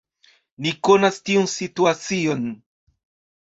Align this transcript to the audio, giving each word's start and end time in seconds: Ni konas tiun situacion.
Ni 0.65 0.71
konas 0.87 1.19
tiun 1.29 1.51
situacion. 1.57 2.49